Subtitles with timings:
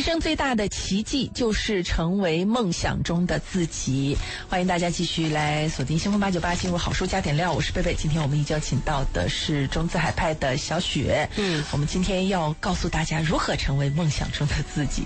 [0.00, 4.16] 人生最大的奇迹就是成为梦想中的自己。
[4.48, 7.52] 欢迎大家继续来锁定新风八九八，进入好书加点料。
[7.52, 11.28] 我是贝贝，今天我们依旧请到的是中资海派的小雪。
[11.36, 15.04] 嗯，我们今天要告诉大家如何成为梦想中的自己，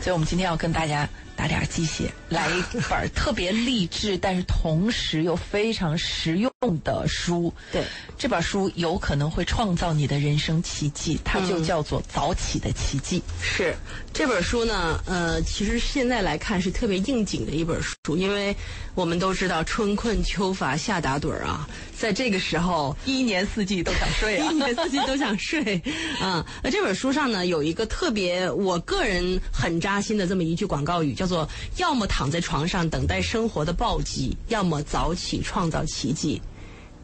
[0.00, 1.08] 所以我们今天要跟大家。
[1.36, 6.50] 打点鸡血，来一本特别励志，但是同时又非常实用
[6.82, 7.52] 的书。
[7.70, 7.84] 对，
[8.16, 13.20] 这本书有可能会创造你的人生奇迹，它就叫做《早起的奇迹》。
[13.42, 13.76] 是
[14.12, 18.56] 这本书呢，呃，其实现在来看是特别应景的一本书，因为
[18.94, 21.68] 我们都知道春困秋乏夏打盹儿啊，
[21.98, 25.82] 在这个时候，一年四季都想睡啊， 一年四季都想睡
[26.18, 26.46] 啊。
[26.62, 31.26] 那 这本书上呢，有一个特别我个人很扎心的这么一句广告语，叫。
[31.26, 36.40] 叫做要么躺在床上等待生活的暴击，要么早起创造奇迹。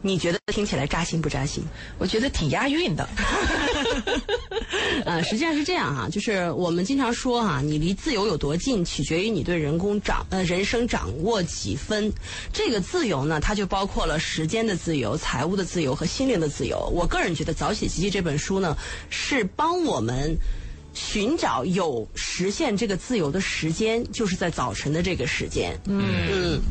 [0.05, 1.63] 你觉得听起来扎心不扎心？
[1.97, 3.07] 我觉得挺押韵的。
[5.05, 12.11] 呃，实际上是这样哈，就是我们经常说哈，你离自由有多近，取决于你对人工掌呃人生掌握几分。
[12.51, 16.91] 这个自由呢，它就包括了时间的自由、财务的自由和心灵的自由。
[16.93, 18.77] 我个人觉得《早起奇迹》这本书呢，
[19.09, 20.37] 是帮我们。
[20.95, 25.75] 寻找有实现这个自由的时间，就是在早晨的这个时间。
[25.85, 26.61] 嗯。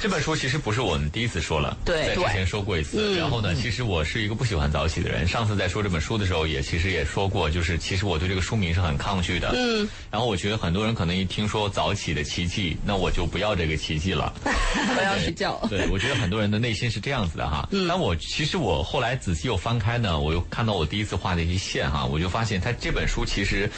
[0.00, 3.18] 这本书其实不是我们第一次说了，对在之前说过一次。
[3.18, 5.28] 然后呢，其实我是一个不喜欢早起的人。
[5.28, 9.52] 上次在说这本书的时候，也其实也说过，就是其实我对这个书名是很抗拒的。
[9.54, 9.86] 嗯。
[10.10, 14.32] 然后我觉得很多人可能一听说早起的奇迹，那我就不要这个奇迹了。
[14.42, 15.60] 我要睡觉。
[15.68, 17.68] 对，我觉得很多人的内心是这样子的哈。
[17.70, 17.86] 嗯。
[17.86, 23.70] 但我其实我后来仔细又翻开呢，我又看到我第一次画的一些线哈，我就发现他这本书其实。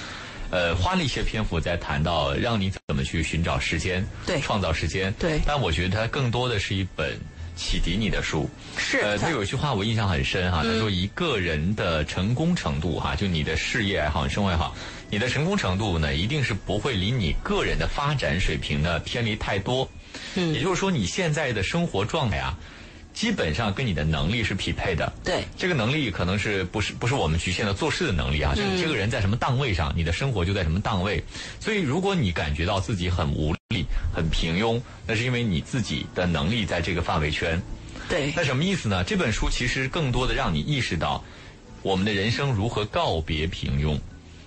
[0.52, 5.40] 呃，花了一些篇幅在谈到让你怎么去寻找时间，对，创造时间，对。
[5.46, 7.18] 但我觉得它更多的是一本
[7.56, 8.46] 启迪你的书。
[8.76, 8.98] 是。
[8.98, 14.76] 呃，他有一句话我印象很深哈，他说一个人的成功程度哈，就你的事业也好，生活也好，
[15.08, 19.88] 你的成功程度呢，一定是不会离你个人的发展水平呢偏离太多。
[20.34, 20.52] 嗯。
[20.52, 22.54] 也就是说，你现在的生活状态啊。
[23.12, 25.12] 基本上跟你的能力是匹配的。
[25.22, 28.54] 对，这个能力可能是不是不是我们局限的做事的能力啊？
[28.54, 31.22] 就你这个人在什么档位上，你的生活就在什么档位。
[31.60, 33.84] 所以，如果你感觉到自己很无力、
[34.14, 37.60] 很平庸，那是因为你自己的能力在这个范围圈。
[38.08, 38.32] 对。
[38.34, 39.04] 那什么意思呢？
[39.04, 41.22] 这本书其实更多的让你意识到，
[41.82, 43.98] 我们的人生如何告别平庸。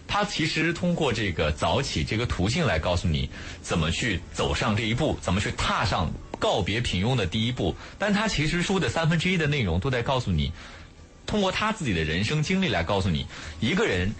[0.07, 3.27] 它其实通过这个早起这个途径来告诉你，
[3.63, 6.11] 怎么去走上这一步，怎么去踏上。
[6.35, 10.51] 告别平庸的第一步，但他其实书的三分之一的内容都在告诉你，
[11.25, 13.25] 通过他自己的人生经历来告诉你，
[13.59, 14.11] 一个人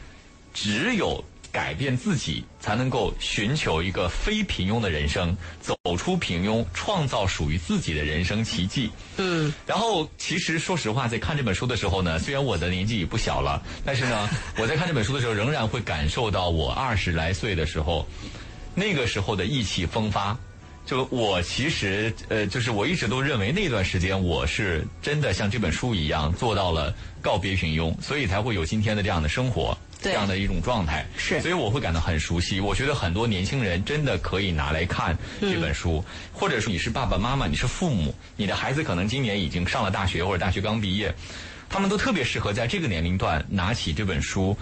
[0.53, 8.89] 只有改变自己，才能够寻求一个非平庸的人生，走出平庸，创造属于自己的人生奇迹。
[9.17, 18.05] 嗯，然后其实说实话，在看这本书的时候呢，虽然我的年纪也不小了，但是呢，我在看这本书的时候，仍然会感受到我二十来岁的时候，
[18.73, 20.37] 那个时候的意气风发。
[20.85, 31.03] 就我其实呃，就是我一直都认为那段时间我是真的像这本书一样做到了告别平庸，所以才会有今天的这样的生活，这样的一种状态。
[31.18, 32.59] 是，所以我会感到很熟悉。
[32.59, 41.12] 我觉得很多年轻人真的可以拿来看这本书，或者说你是爸爸妈妈，你是父母，你的孩子可能今年已经上了大学或者大学刚毕业，
[41.68, 44.56] 他们都特别适合在这个年龄段拿起这本书。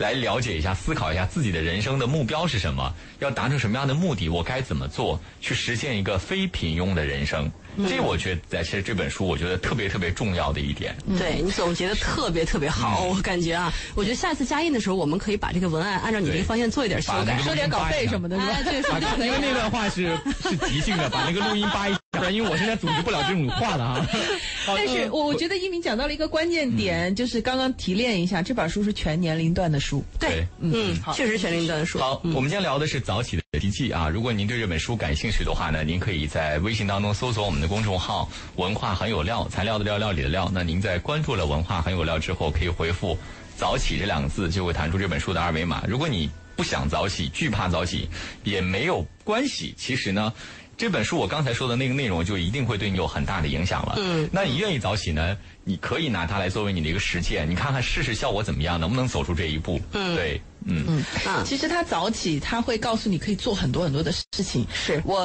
[0.00, 7.50] 来了解一下，思考一下自己的人生的目标是什么，要达成什么样的目的，我该怎么做，去实现一个非平庸的人生。
[7.88, 10.96] 这我觉得在其实这本书，我觉得特别特别重要的一点。
[11.16, 18.36] 对你总结的特别特别好，我感觉啊，我觉得下次加印的时候，我们可以把这个文案按照你这个方向做一点修改，收点稿费什么的。
[18.38, 24.06] 哎，对，因为那段话是是即兴的，把那个录音扒一下，因为我现在组织不了这种话了啊。
[24.66, 29.89] 但是我我觉得一鸣讲到了一个关键点，就是刚刚提炼一下，这本书是全年龄段的书。
[30.18, 31.98] 对，嗯，确实全年龄段的书。
[31.98, 34.08] 好，我们今天聊的是早起的奇迹啊。
[34.08, 40.50] 如果您对这本书感兴趣的话呢，您可以在微信当中搜索我们的公众号“文化很有料”，材料的料，料理的料。
[40.52, 43.16] 那您在关注了“文化很有料”之后，可以回复
[43.56, 45.82] “早起”这两个字，就会弹出这本书的二维码。
[45.88, 48.08] 如果你不想早起，惧怕早起，
[48.44, 49.74] 也没有关系。
[49.76, 50.32] 其实呢。
[50.76, 53.96] 这本书我刚才说的那个内容，就一定会对你有很大的影响了。
[53.98, 55.36] 嗯，那你愿意早起呢？
[55.70, 59.80] 你可以拿它来作为你的一个实践，你看看试试效果怎么样，能不能走出这一步？
[59.92, 64.66] 嗯，对，嗯嗯啊，其实他早起，他会告诉你可以做很多很多的事情。
[64.74, 65.24] 是我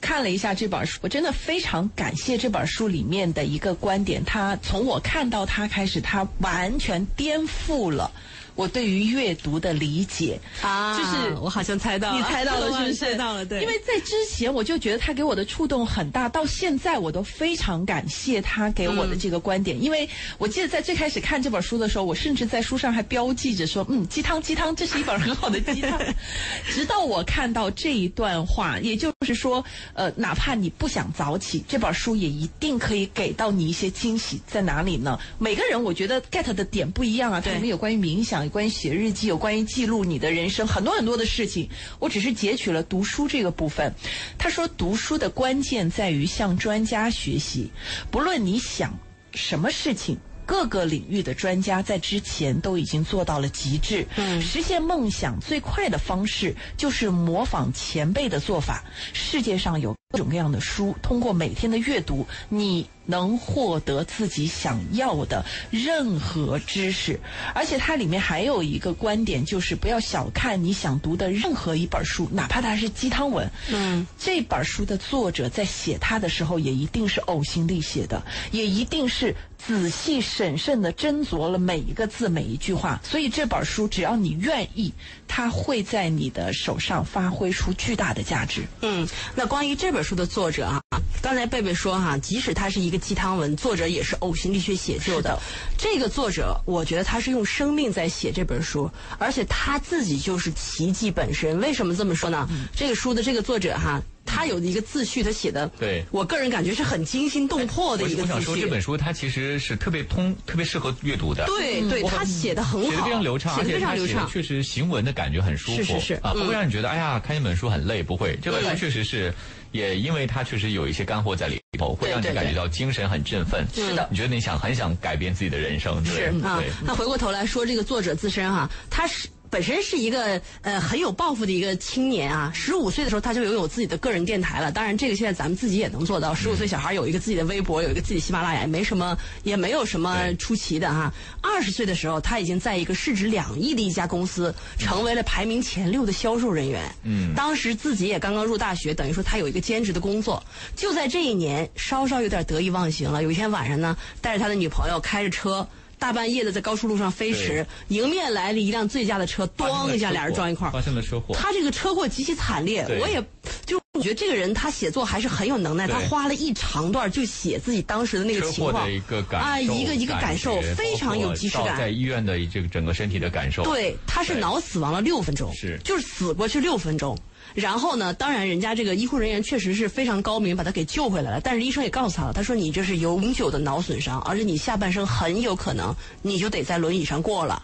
[0.00, 8.08] 看了一下这本书，我真的非常感谢这本书里面的一个观点，他从我看到他开始，他完全颠覆了。
[8.54, 12.94] 我对于阅读的理解啊，就是我好像猜到了，你猜到了是不是？
[12.94, 13.62] 猜到了，对。
[13.62, 19.82] 因为在之前我就觉得他给我的触动很大，到现在我都非常感谢他给我的这个观点。
[19.82, 20.08] 因为
[20.38, 26.00] 我记得在最开始看这本书的时候，我甚至在书上还标记着说：“嗯，鸡汤鸡汤，这是一本很好的鸡汤。
[26.68, 29.64] ”直到我看到这一段话，也就是说，
[29.94, 34.40] 呃，哪怕你不想早起，这本书也一定可以给到你一些惊喜。
[34.46, 35.18] 在哪里呢？
[35.38, 37.40] 每个人我觉得 get 的点不一样啊。
[37.40, 41.68] 它里面有关于冥想，有关于写日记，有关于记录你的人生，很多很多的事情。
[41.98, 43.94] 我只是截取了读书这个部分。
[44.38, 47.70] 他说，读书的关键在于向专家学习，
[48.10, 48.98] 不论你想
[49.34, 50.18] 什么事情。
[50.44, 54.04] 各个领域的专家在之前都已经做到了极致。
[54.16, 58.84] 嗯，实现梦想最快的方式就是模仿前辈的做法。
[59.12, 67.18] 世界上有各种各样的书，通过每天的阅读，你能获得自己想要的任何知识。
[67.54, 73.50] 而且它里面还有一个观点，就是不要小看你想读的任何一本书，哪怕它是鸡汤文。
[73.70, 79.34] 嗯，这本书的作者在写它的时候，也一定是呕心沥血的，也一定是。
[79.64, 84.92] 仔细审慎的斟酌了每一个字每一句话，所以这本书只要你愿意，
[85.28, 88.64] 它会在你的手上发挥出巨大的价值。
[88.80, 89.06] 嗯，
[89.36, 90.82] 那关于这本书的作者啊，
[91.20, 95.38] 刚才贝贝说哈，即使它是一个鸡汤文，作者也是呕心沥血写就的。
[95.78, 101.60] 这个作者，我觉得他是用生命在写这本书，而且他自己就是奇迹本身。
[101.60, 102.48] 为什么这么说呢？
[102.74, 104.02] 这个书的这个作者哈。
[104.24, 108.22] 他有的一个自序，他写的，对我个人感觉是很惊心动魄的一个自序。
[108.22, 111.44] 我想说，这本书它其实是特别通、特别适合阅读的。
[111.46, 115.76] 对对，他写的很好，写的非常流畅，写的非常流畅，确实行文的感觉很舒服。
[115.76, 118.38] 是是是啊，不会让你觉得哎呀，看一本书很累，不会。
[118.42, 119.32] 这本书确实是，
[119.70, 123.66] 也因为它确实有一些干货在里头，会让你感觉到精神很振奋。
[123.74, 126.02] 是的，你觉得你想很想改变自己的人生。
[126.04, 129.28] 是啊，那回过头来说，这个作者自身哈，他是。
[129.52, 134.72] 本身是一个呃很有抱负的一个青年啊，十五岁的时候他就拥有自己的个人电台了。
[134.72, 136.34] 当然，这个现在咱们自己也能做到。
[136.34, 141.12] 十五岁小孩有一个自己的微博，有一个自己喜马拉雅，也没什么，也没有什么出奇的哈。
[141.42, 146.90] 二十岁的时候，他已经在一个市值两亿的一家公司，成为了排名前六的销售人员。
[147.02, 150.42] 嗯，当时自己也刚刚入大学，等于说他有一个兼职的工作。
[150.74, 153.22] 就在这一年，稍稍有点得意忘形了。
[153.22, 155.68] 有一天晚上呢，带着他的女朋友开着车。
[156.02, 161.32] 大半夜的在高速路上飞驰，迎面来了一辆醉驾的车，咣一下，俩人撞一块儿，发生了车祸。
[161.32, 163.22] 他这个车祸极其惨烈，我也
[163.64, 165.86] 就我觉得这个人他写作还是很有能耐。
[165.86, 171.78] 他花了一长段就写自己当时的那个情况，一个感啊，一个一个感受，非常有即视感。
[171.78, 177.16] 在医院的这个整个身体的感受，对，他是脑死亡了六分钟，是就是死过去六分钟。
[177.54, 178.14] 然后呢？
[178.14, 181.40] 当然，人家这个医护人员确实是非常高明，把他给救回来了。
[181.40, 187.62] 但是医生也告诉他了，他说你这是永久的脑损伤，而且你下半生很有可能你就得在轮椅上过了。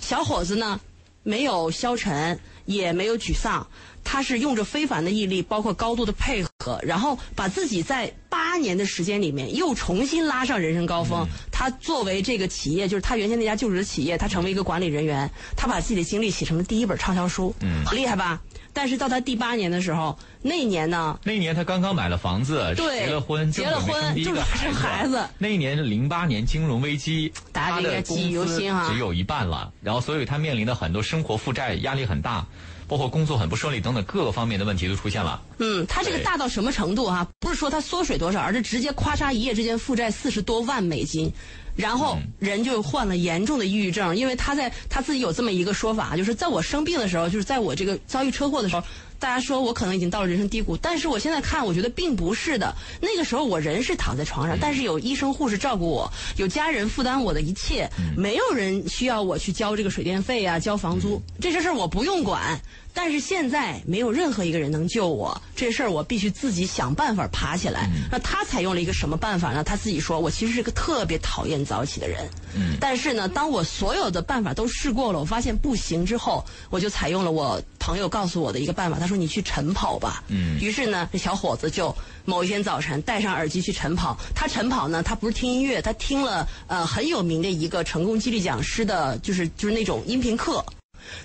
[0.00, 0.80] 小伙子呢，
[1.22, 3.66] 没有消沉，也没有沮丧，
[4.02, 11.26] 他是用着非凡的毅力，包括高度的配合，然后把自己在八年的时间里面又重新拉上人生高峰。
[11.52, 18.40] 他作为这个企业，就是他原先那家就职的企业，他成为一个管理人员，他把自己的经历写成了第一本畅销书，嗯，很厉害吧？
[18.78, 21.18] 但是到他第八年的时候，那一年呢？
[21.24, 25.26] 那一年他刚刚买了房子，结了婚，结了婚，就是生孩子。
[25.36, 28.88] 那一年零八年金融危机，大家应该记忆犹新啊。
[28.88, 32.46] 只有一半了，然后所以他面临的很多生活负债压力很大，
[32.86, 35.42] 包括工作很不顺利等等各个方面的问题都出现了。
[35.58, 37.26] 嗯，他这个大到什么程度哈？
[37.40, 41.32] 不是说他缩水多少，而是直接咔嚓一夜之间负债四十多万美金。
[41.78, 48.82] 然后人就患了严重的抑郁症，因为他在他自己有这么一个说法，就是在我生病的时候，就是在我这个遭遇车祸的时候，
[49.20, 52.74] 大家说我可能已经到了人生低谷，但是我现在看，我觉得并不是的。
[53.00, 62.60] 那个时候我人是躺在床上，但是有医生护士照顾我，有家人负担我的一切，没有人需要我去交这个水电费啊，交房租，这些事儿我不用管。
[63.00, 67.88] 但是现在没有任何一个人能救我，这事儿我必须自己想办法爬起来。
[68.10, 69.62] 那他采用了一个什么办法呢？
[69.62, 72.28] 他自己说：“我其实是个特别讨厌早起的人。”
[72.58, 72.76] 嗯。
[72.80, 78.98] 但是呢，当我所有的办法都试过了，我发现不行之后，我就采用了我朋友告诉我的一个办法。
[78.98, 80.58] 他说：“你去晨跑吧。”嗯。
[80.58, 84.18] 于是呢，这小伙子就某一天早晨戴上耳机去晨跑。
[84.34, 90.64] 他晨跑呢，他不是听音乐，他听了呃很有名的一个成功激励讲师的，就是就是那种音频课。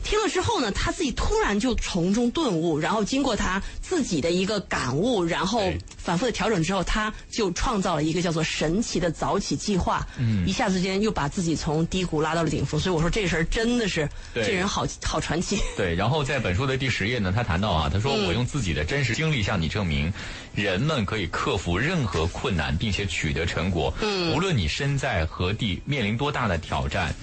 [0.03, 5.61] 听了之后呢，他自己突然就从中顿悟，然后经过他自己的一个感悟，然后
[5.97, 12.79] 反复的调整之后，他就创造了一个叫做神奇的早起计划，嗯一下子间又把自己从低谷拉到了顶峰。
[12.79, 15.59] 所以我说这事儿真的是这人好好传奇。
[15.77, 20.11] 对，然后在本书的第十页呢，他谈到啊，他说我用自己的真实经历向你证明，
[20.53, 23.93] 人们可以克服任何困难，并且取得成果。
[24.01, 27.13] 嗯，无论你身在何地，面临多大的挑战。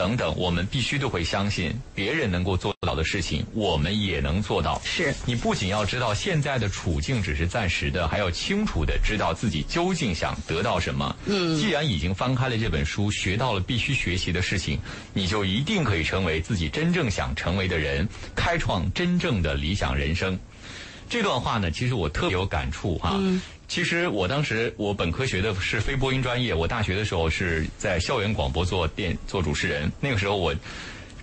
[0.00, 4.80] 等等，我们必须都会相信别人能够做到的事情，我们也能做到。
[4.82, 11.14] 是你不仅要知道现在的处境只是暂时的，还要清楚的知道自己究竟想得到什么。
[11.26, 14.78] 嗯，既然已经翻开了这本书，学到了必须学习的事情，
[15.12, 20.38] 你就一定可以成为自己真正想成为的人，开创真正的理想人生。
[21.10, 23.18] 这段话呢，其实我特别有感触啊。
[23.20, 23.42] 嗯。
[23.68, 29.90] 其实我当时我本科学的是非播音专业，我大学的时候是在校园广播做电做主持人。
[30.00, 30.54] 那个时候我，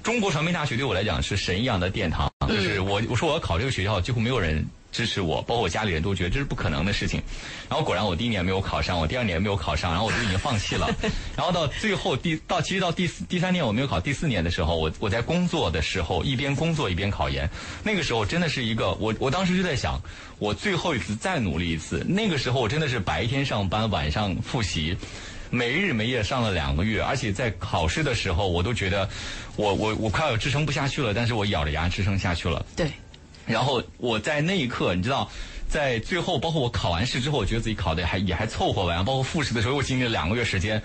[0.03, 4.65] 中国传媒大学对我来讲是神一样的殿堂，就是我我说我要考这个学校，几乎没有人。
[4.97, 7.21] 支持我，包括我家里人都觉得这是不可能的事情。
[7.69, 10.89] 然后果然我第一年没有考上，我第二年没有考上，然后我就已经放弃了。
[11.35, 17.47] 然后到最后第到其实到第四第三年我没有考，第四年的时候，我我在工作的时候一边工作一边考研。
[17.83, 20.01] 那个时候真的是一个我我当时就在想，
[20.39, 22.03] 我最后一次再努力一次。
[22.09, 24.97] 那个时候我真的是白天上班，晚上复习，
[25.51, 29.07] 没日没夜上了两个月，而且在考试的时候我都觉得
[29.55, 32.65] 我我我快要支撑不下去了，但是我咬着牙支撑下去了。
[32.75, 32.89] 对。
[33.47, 35.31] 然后我在那一刻，你知道，
[35.67, 39.01] 在最后，包括我考完试之后，我觉得自己考的还也还凑合吧。
[39.03, 40.81] 包括复试的时候，又经历了两个月时间。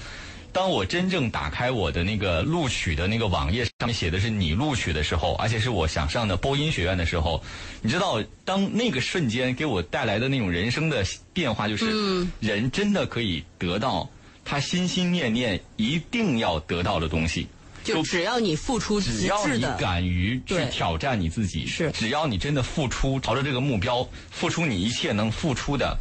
[0.55, 7.43] 当我真正打开我的那个录取的那个网页，上面写的是你录取的时候，而且是我想上的播音学院的时候，
[7.81, 11.03] 你知道，当那个瞬间给我带来的那种人生的
[11.33, 14.07] 变化，就是人真的可以得到
[14.45, 17.47] 他心心念念一定要得到的东西。
[17.83, 25.97] 就只要你付出，只要你敢于去挑战你自己，是只要你真的付出，朝着这个目标付出你一切能付出的，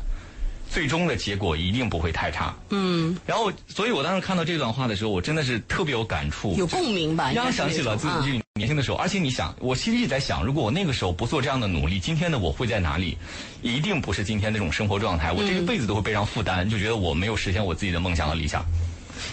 [0.70, 2.56] 最终的结果一定不会太差。
[2.70, 3.18] 嗯。
[3.26, 7.32] 然后，所以我当时看到这段话的时候，我真的是特别有感触，有共鸣吧？
[7.32, 8.98] 让想起了自己年轻的时候。
[8.98, 13.18] 而且你想，我其实一直在想，如果我那个时候不做这样的努力，今天的我会在哪里？
[13.62, 15.32] 一定不是今天那种生活状态。
[15.32, 18.64] 我这一辈子都会背上负担，就觉得我没有实现我自己的梦想和理想。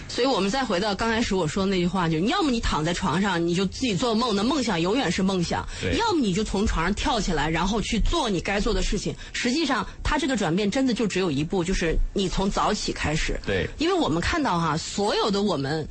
[0.08, 5.62] 所以我们再回到刚开始我说的那句话，就要么你躺在床上，你就自己做梦，那梦想永远是梦想；
[5.99, 9.14] 要么你就从床上跳起来，然后去做你该做的事情。
[9.32, 13.38] 实际上，他这个转变真的就只有一步，就是你从早起开始。
[13.47, 15.87] 对，因为我们看到哈，所有的我们，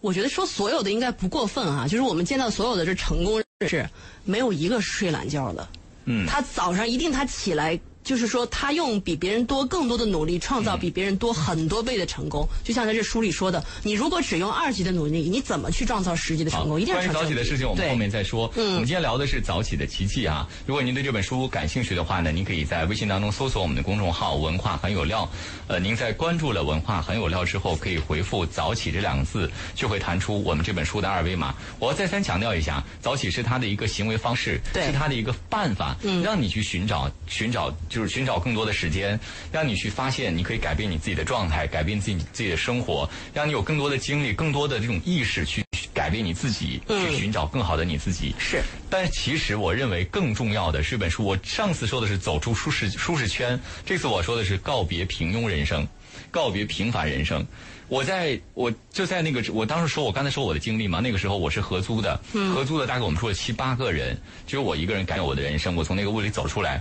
[0.00, 3.88] 我觉得说所有的应该不过分啊，就是我们见到所有的这成功人士，
[4.24, 5.68] 没有一个睡懒觉的。
[6.06, 7.78] 嗯，他早上一定他起来。
[8.02, 12.48] 就是说，他用比别人多更多的努力，创造比别人多很多倍的成功。
[12.64, 16.80] 就像在这书里说的，你如果只用二级的努力，你怎么去创造十级的成功？
[16.80, 18.50] 一定关于早起的事情，我们后面再说。
[18.56, 20.48] 嗯，我们今天聊的是早起的奇迹啊。
[20.66, 25.28] 如果您对这本书感兴趣的话呢，您可以在微信当中搜索我们的公众号“文化很有料”。
[25.68, 31.54] 呃，您在关注了“文化很有料”之后，可以回复“早起”这两个字，就会弹出我们这本书的二维码。
[31.78, 38.70] 我要再三强调一下，早起是他的一个行为方式，是他的一个办法，让你去寻找、寻找，就是寻找更多的。
[38.72, 39.18] 时间，
[39.52, 48.32] 让你去发现，你可以改变你自己的状态，改变自己自己的生活，让你有更多的精力，更多的这种意识去改变你自己，去寻找更好的你自己。
[48.38, 51.24] 是，但其实我认为更重要的是本书。
[51.24, 55.86] 我上次说的是走出舒适舒适圈，这次我说的是告别平庸人生，
[56.30, 57.44] 告别平凡人生。
[57.88, 62.20] 我在我就在那个，我当时说我刚才说我的经历嘛，那个时候我是合租的，
[62.54, 64.16] 合租的大概我们住了七八个人，
[64.46, 66.80] 只有我一个人改变我的人生，我从那个屋里走出来。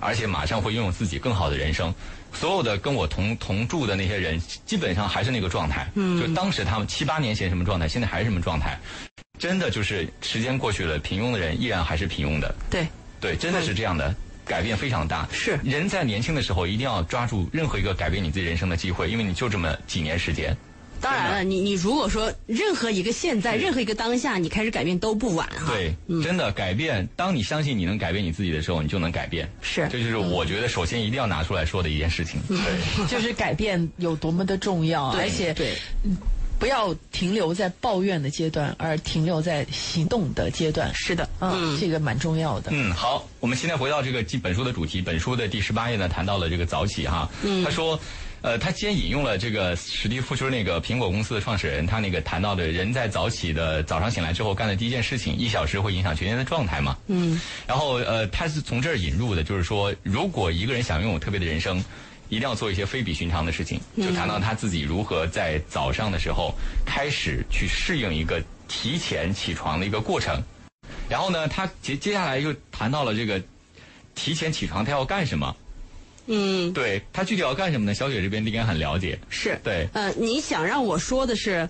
[0.00, 1.94] 而且马上会拥有自己更好的人生，
[2.32, 5.88] 所有的跟我同同住的那些人，基本上还是那个状态。
[5.94, 8.78] 嗯，就当时他们七八年前什么状态，现在还是什么状态。
[9.38, 12.54] 真的就是时间过去了，平庸的人依然还是平庸的。
[12.70, 12.86] 对，
[13.20, 14.14] 对，真的是这样的，
[14.44, 15.28] 改变非常大。
[15.32, 20.56] 是人在年轻的时候一定要抓住任何一个改变你自己人生的机会，因为你就这么几年时间。
[21.00, 25.72] 当然了，你你如果说任何一个现在，任何一个当下，你开始改变都不晚哈。
[25.72, 27.08] 对，真的改变。
[27.16, 29.50] 当你相信你能改变你自己的时候，你就能改变。
[29.62, 32.40] 是，这就是我觉得首先一定要拿出来说的一件事情。
[32.48, 32.58] 对，
[33.08, 35.74] 就是改变有多么的重要，而且对，
[36.58, 40.90] 不要停留在抱怨的阶段，而停留在行动的阶段。
[40.94, 42.70] 是的，嗯，这个蛮重要的。
[42.74, 47.26] 嗯，好，我们现在回到这个本书的主题，本书的第十八页呢，谈到了这个早起哈。
[47.42, 47.98] 嗯，他说。
[48.42, 56.96] 呃，他先引用了这个史蒂夫，就是那个苹果公司的创始人，他那个谈到的人在早起的早上醒来之后干的第一件事情，一小时会影响全天的状态嘛？
[57.08, 57.38] 嗯。
[57.66, 61.84] 然后呃，他是从这儿引入的，就是说，如果一个人想拥有特别的人生，
[62.30, 63.78] 一定要做一些非比寻常的事情。
[63.98, 66.54] 就谈到他自己如何在早上的时候
[66.86, 70.42] 开始去适应一个提前起床的一个过程。
[71.10, 73.42] 然后呢，他接接下来又谈到了这个
[74.14, 75.54] 提前起床他要干什么。
[76.32, 77.92] 嗯，对他具体要干什么呢？
[77.92, 79.18] 小雪这边应该很了解。
[79.28, 81.68] 是对，呃，你想让我说的是，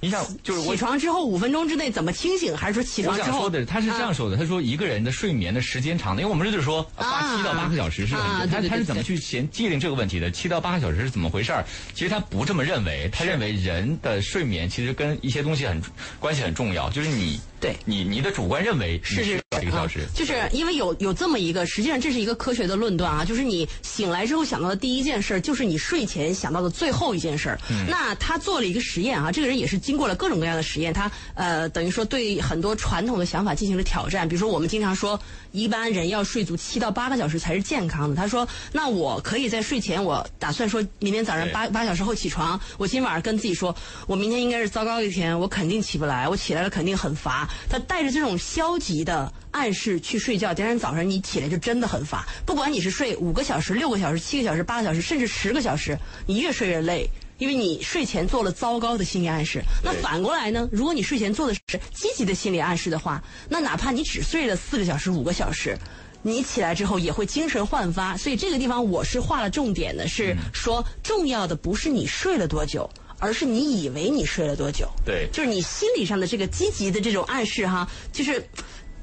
[0.00, 3.28] 你想，就是我起床之后五分钟之内怎么清醒，还是说起床之后？
[3.28, 8.14] 想说的，他是这样说的，他说一个人的睡眠的时间长的，因为我们这就是说八七到八个小时是
[8.50, 10.28] 他他是怎么去先界定这个问题的？
[10.30, 11.64] 七到八个小时是怎么回事儿？
[11.94, 15.80] 其实他不这么认为，他认为人的睡眠其实跟一些东西很
[16.18, 17.76] 关系很重要，就是你对。
[17.84, 20.00] 你你的主观认为是是几个小时。
[20.00, 27.56] 啊，就是因为有有这么一个，实际上这是一个科学的论断啊，就是你醒来之后想到的第一件事儿，就是你睡前想到的最后一件事
[27.88, 35.20] 那他做了一个实验啊，这个人也是经过了各种各样的实验，他呃等于说对很多传统的想法进行了挑战，比如说我们经常说
[35.52, 43.74] 一般人要睡足七到八个小时才是健康的，他说那我可以在睡前我打算说明天早上八八小时后起床，我今晚上跟自己说，
[44.06, 47.48] 我明天应该是糟糕一天，我肯定起不来，我起来了肯定很乏。
[47.68, 52.26] 他带着这种消极的暗示去睡觉，第二天早上你起来就真的很乏。
[52.44, 57.08] 不管你是睡五个小时、六个小时、七个小时、八个小时，甚至十个小时，你越睡越累。
[57.38, 60.68] 因为你睡前做了糟糕的心理暗示，那反过来呢？
[60.70, 61.62] 如果你睡前做的是
[61.94, 65.74] 积极的心理暗示的话，那哪怕你只睡了四个小时、五个小时，
[66.20, 68.14] 你起来之后也会精神焕发。
[68.14, 72.90] 所以这个地方我是画了重点的，是说重要的不是你睡了多久，
[73.20, 74.88] 而是你以为你睡了多久。
[75.04, 78.44] 对就是你心理上的这个积极的这种暗示哈，就是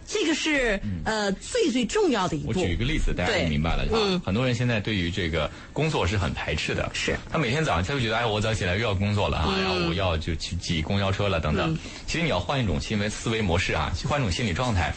[0.05, 2.50] 这个是、呃最最重要的一步。
[2.50, 3.89] 我举一个例子，大家就明白了啊。
[3.93, 11.77] 嗯很多人现在对于这个工作是很排斥的，是他每天早上他会觉得，哎，我早起来又要工作了啊，然后我要就去挤公交车了等等。
[12.05, 14.93] 其实你要换一种行为思维模式啊，去换一种心理状态。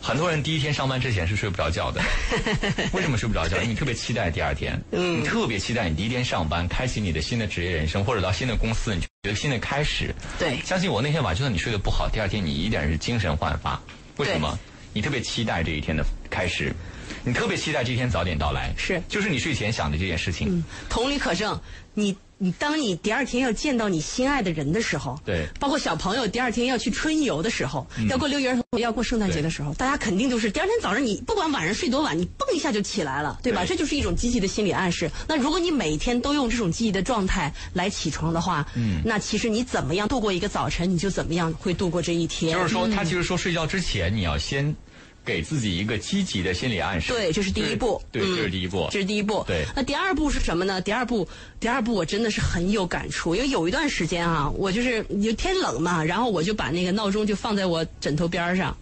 [0.00, 2.00] 很多人第一天上班之前是睡不着觉的，
[2.92, 3.56] 为什么睡不着觉？
[3.56, 10.14] 因为你特别期待第二天，你特别期待你第一天上班，开启你的新的职业人生，或者到新的公司，你觉得新的开始。
[10.38, 13.80] 对相信我，那天晚上就算你睡得不好，第二天你依然是精神焕发。
[14.18, 14.58] 为什么？
[14.92, 16.72] 你特别期待这一天的开始，
[17.22, 18.72] 你特别期待这一天早点到来。
[18.78, 20.64] 是就是你睡前想的这件事情。
[20.88, 21.60] 同理可证，
[21.98, 33.64] 你你当你第二天要见到你心爱的人的时候，对包括小朋友第二天要去春游的时候，要过六一儿童节，要过圣诞节的时候，大家肯定就是第二天早上你不管晚上睡多晚，你蹦一下就起来了，对吧？
[33.64, 35.10] 对这就是一种积极的心理暗示。
[35.26, 42.52] 那如果你每天都用这种积极的状态来起床的话，嗯，那其实你怎么样度过一个早晨，你就怎么样会度过这一天。
[42.54, 44.76] 就是说，他其实说睡觉之前你要先
[45.26, 47.12] 给自己一个积极的心理暗示。
[47.12, 48.00] 对，这是第一步。
[48.12, 48.88] 对，嗯这是第一步。
[48.92, 49.44] 这是第一步。
[49.46, 50.80] 对那第二步是什么呢？
[50.80, 51.28] 第二步，
[51.58, 58.76] 第二步我真的是很有感触，因为有一段时间啊，我就是有天冷嘛，然后我就把那个闹钟就放在我枕头边儿上，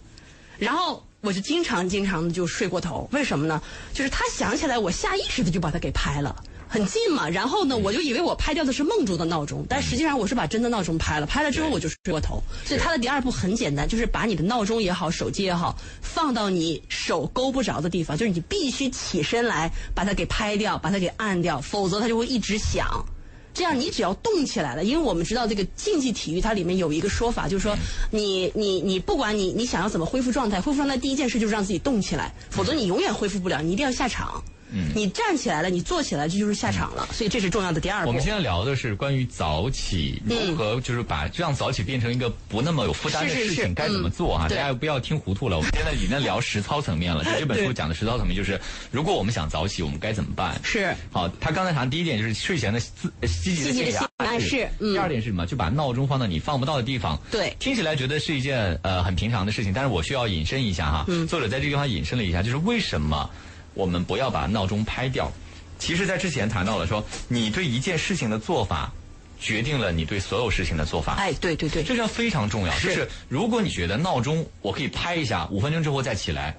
[0.58, 3.08] 然后我就经常经常的就睡过头。
[3.10, 3.62] 为什么呢？
[3.94, 6.36] 就是他想起来，我下意识的就把它给拍了。
[6.74, 12.42] 很近嘛，然后呢，我就以为我拍掉的是梦中的闹钟，但实际上我是把真的闹钟拍了，拍了之后我就睡过头。
[12.64, 23.06] 所以他的第二步很简单，就是把你的闹钟也好，手机也好，放到你手勾不着的地方，就是你必须起身来把它给拍掉，把它给按掉，否则它就会一直响。
[23.54, 27.76] 这样你只要动起来了，因为我们知道这个竞技体育它里面有一个说法，就是说
[28.10, 34.42] 你你你不管你你想要怎么恢复状态，恢复状态第一件事就是让自己动起来，否则你永远恢复不了，你一定要下场。
[34.72, 38.08] 嗯，你站起来了，你坐起来，这就是下场了，所以这是重要的第二步。
[38.08, 44.46] 我们现在聊的是关于早起如何，就是把让早起变成一个不那么有负担的是是是事情，该怎么做啊？
[44.46, 45.56] 嗯大家不要听糊涂了。
[45.56, 47.24] 我们 现在已经聊实操层面了。
[47.24, 50.58] 就这本书讲的实操层面就是，如果我们想早起，我们该怎么办？
[50.62, 55.46] 是好，他刚才谈第一点就是睡前的自呃积极的心理积极的心理暗示嗯第二点是什么？
[55.46, 57.18] 就把闹钟放到你放不到的地方。
[57.30, 61.04] 对听起来觉得是一件呃很平常的事情，但是我需要引申一下哈。
[61.08, 63.28] 嗯作者在这个地方引申了一下，就是为什么
[63.74, 65.30] 我们不要把闹钟拍掉？
[65.78, 68.90] 其实，在之前谈到了说，你对一件事情的做法，
[69.38, 71.14] 决定了你对所有事情的做法。
[71.14, 76.56] 哎，对对对，这个非常重要，就是是如果你觉得闹钟我可以拍一下，五分钟之后再起来，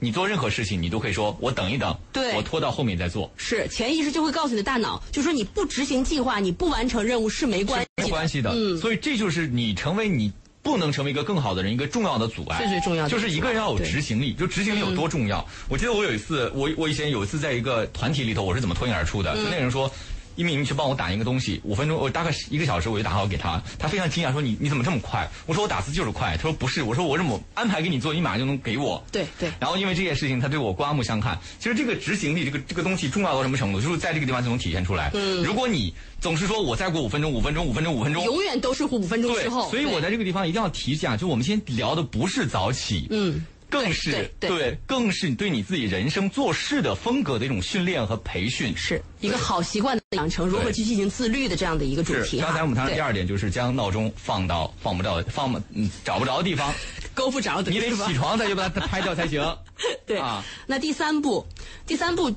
[0.00, 3.30] 你做任何事情你都可以说我等一等，对我拖到后面再做。
[3.36, 8.02] 是潜意识就会告诉你的大脑，就说你不执行计划，你不完成任务是没关系的。
[8.02, 8.50] 没关系的。
[8.52, 10.30] 嗯，所以这就是你成为你
[10.66, 12.58] 不能成为一个更好的人一个重要的阻碍。
[12.58, 15.46] 最最重要的就是一个人要有执行力，就执行力有多重要。
[15.68, 19.32] 我记得我有一次，我我以前有一次在一个团体里头，我是怎么脱颖而出的？
[19.34, 19.90] 嗯就那个人说。
[20.36, 25.28] 一鸣去帮我打一个东西，五分钟，我大概一个小时我就打好给他，他非常惊讶说你你怎么这么快？
[25.46, 29.02] 我说我打字就是快，他说不是，我说我这么安排给你做，你马上就能给我。
[29.10, 31.38] 对对然后因为这件事情，他对我刮目相看。
[31.58, 35.10] 其实这个执行力，这个这个东西重要到什么程度，就是在这个地方就能体现出来。
[35.14, 48.76] 嗯，如果你总是说我再过五分钟，五分钟，五分钟，五分钟，永远都是五分钟对之后。，所以我在这个地方一定要提一下，就我们今天聊的不是早起，嗯，更是对对更是对你自己人生做事的风格的一种训练和培训。
[48.76, 52.46] 是一个好习惯的养成，如何去进行自律的这样的一个主，题哈。
[52.46, 56.72] 刚才我们谈的第二点就是将闹钟放到放不到放不嗯找不着的地方，
[57.14, 59.56] 够不着的，你得起床再去把它拍掉才行。
[60.06, 61.46] 对啊，那第三步，
[61.86, 62.32] 第三步，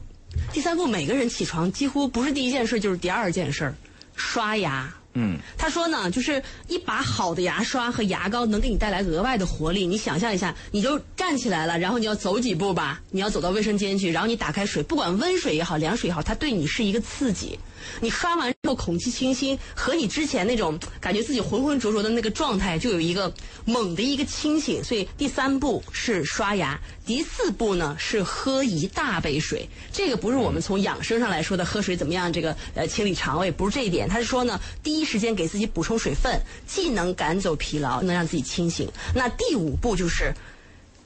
[0.52, 3.74] 第三步，每个人起床几乎不是第一件事就是第二件事，
[4.15, 9.88] 刷牙、嗯，他说呢，就是一把好的牙刷和牙膏能给你带来额外的活力。
[9.88, 17.60] 你想象一下，你就站起来了，然后你要走几步吧，你要走到卫生间去，然后你打开水，不管温水也好，凉水也好，它对你是一个刺激。
[18.02, 23.34] 你刷完空气清新，和你之前那种感觉自己浑浑浊浊的那个状态，就有一个
[23.66, 24.84] 猛的一个清醒。
[24.84, 29.68] 所以第三步是刷牙，第四步呢是喝一大杯水。
[29.92, 34.08] 这个不是我们从养生上来说的喝水怎么样，这个呃清理肠胃不是这一点。
[34.08, 38.90] 他是说呢，第一时间给自己补充水分，既能赶走疲劳，能让自己清醒。
[39.14, 40.34] 那第五步就是。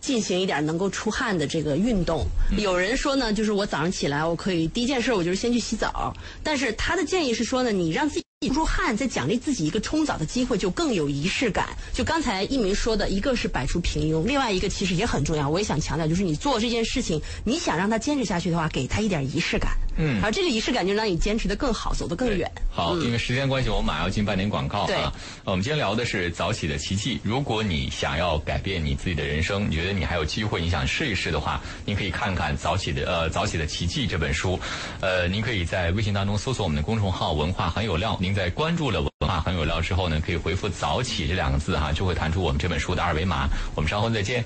[0.04, 2.26] 进行一点能够出汗的这个运动。
[2.58, 6.14] 有人说呢，就是我早上起来，我可以第一件事我就是先去洗澡。
[6.44, 8.24] 但是他的建议是说呢，你让自己。
[8.48, 11.70] 出出汗，再奖励自己一个冲澡的机会，就更有仪式感。
[11.92, 15.50] 就刚才一鸣说的，一个是摆出平庸，另外一个其实也很重要。
[15.50, 19.72] 我也想强调，就是你做这件事情，你想让他坚持下去的话，给他一点仪式感。
[19.96, 22.50] 嗯，而这个仪式感就让你坚持的更好，走得更远。
[22.72, 25.14] 好，因为时间关系，我们马上要进半点广告啊。
[25.44, 27.20] 我们今天聊的是早起的奇迹。
[27.24, 34.60] 如果你想要改变你自己的人生，你觉得你还有机会，你想试一试的话，您可以看看《早起的呃早起的奇迹》这本书。
[35.00, 43.48] 呃，您可以在微信当中搜索我们的公众号“文化很有料”，您在关注了文化很有料之后呢，可以回复“早起”这两个字哈，就会弹出我们这本书的二维码。
[43.76, 44.44] 我们稍后再见。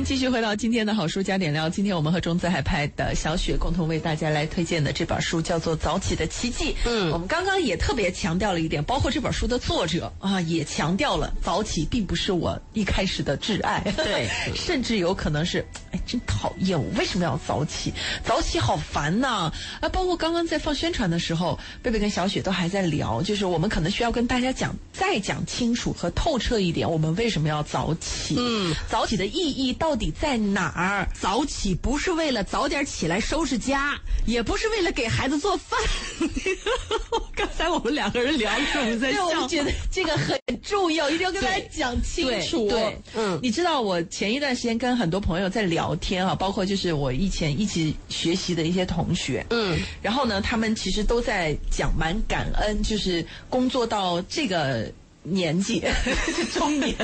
[0.00, 1.68] 迎继续回到今天的好书加点料。
[1.68, 6.72] 今天我们和中资海派的小雪共同为大家来推荐的这本书叫做《早起的奇迹》。
[6.86, 13.80] 嗯，我们刚刚也特别强调了一点，包括这本书的作者啊，也强调了早起并不是我一开始的挚爱。
[13.94, 17.92] 对， 甚至有可能是，哎，真讨厌，我为什么要早起？
[18.24, 19.52] 早起好烦呐！
[19.80, 28.36] 啊，包括刚刚在放宣传的时候，贝贝跟小雪都还在聊，就是我们可能需要跟大家讲，再讲清楚和透彻一点，我们为什么要早起？
[28.38, 29.76] 嗯，早起的意义。
[29.80, 31.08] 到底在哪儿？
[31.20, 35.78] 早起不是为了早点起来收拾家，也不是为了给孩子做饭。
[37.34, 39.26] 刚才我们两个人聊的时候，我们在笑。
[39.26, 42.68] 我觉得这个很重要，一定要跟大家讲清楚。
[42.68, 54.90] 对，嗯，你知道我前一段时间跟很多朋友在聊天啊，包括就是我以前一起学习的一些同学，嗯，然后呢，他们其实都在讲蛮感恩，就是工作到这个。
[55.22, 55.82] 年纪
[56.52, 56.94] 中年，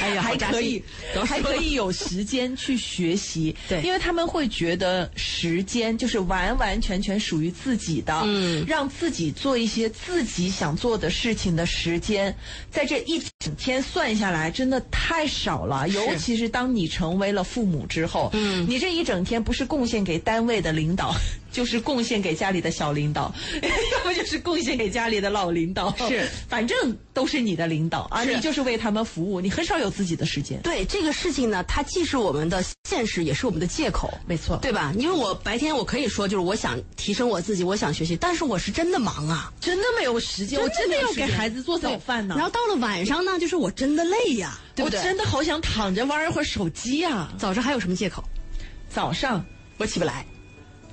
[0.00, 0.82] 哎呀， 还可以，
[1.26, 3.54] 还可以有时间去学习。
[3.68, 12.34] 对，因为他们会觉得时间就是完完全全属于自己的，嗯，让自己做一些自己想做的事情的时间，
[12.70, 15.88] 在这一整天算下来，真的太少了。
[15.90, 21.14] 尤其是当你成为了父母之后，嗯，你这一整天不是贡献给单位的领导。
[21.52, 30.60] 就是贡献给家里的小领导， 要么就是贡献给家里的老领导，是，反正都是你的领导啊，你就是为他们服务，你很少有自己的时间。
[30.60, 34.92] 对这个事情呢，它既是我们的现实，也是我们的借口，没错，对吧？
[34.98, 42.34] 因为我白天我可以说，就是我想提升我自己，我想学习，但是我是真的忙啊，真的没有时间，我真的要给孩子做早饭呢。
[42.36, 44.98] 然后到了晚上呢，就是我真的累呀，对不对？
[44.98, 47.28] 我真的好想躺着玩一会儿手机呀。
[47.38, 48.22] 早上还有什么借口？
[48.88, 49.44] 早上
[49.78, 50.24] 我起不来。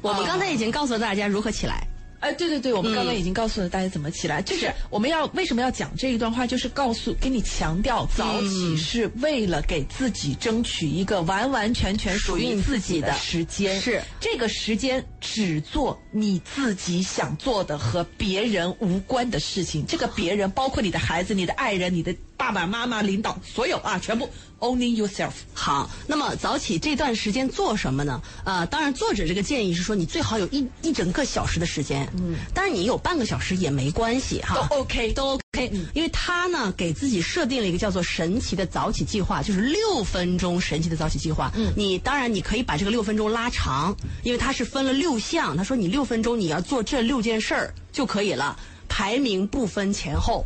[0.01, 1.87] 我们刚才已经告诉了大家如何起来。
[2.19, 4.41] 哎，对对对，我们刚刚已经告诉了大家怎么起来。
[4.41, 13.77] 就是我们要为什么要讲这一段话，就是告诉给你强调，早起是为了给自己争取一个完完全全属于自己的时间。
[13.81, 19.85] 是这个时间只做你自己想做的和别人无关的事情。
[19.85, 24.29] 这个别人包括你的孩子、你的爱人、你的爸爸妈妈、领导，所有啊，全部。
[24.59, 25.31] Owning yourself。
[25.53, 28.21] 好，那么早起这段时间做什么呢？
[28.43, 32.05] 呃，当然，作者这个建议是说，你最好有一一整个小时的时间。
[32.17, 35.71] 嗯，但是你有半个小时也没关系哈，都 OK，都 OK。
[35.93, 41.49] 因为他呢，给自己设定了一个叫做“神奇的早起计划”，就是六分钟神奇的早起计划。
[41.55, 45.55] 嗯，你当然你可以把这个六分钟拉长，因为它是分了六项。
[45.55, 48.57] 他说你六分钟你要做这六件事儿就可以了，
[48.89, 50.45] 排名不分前后。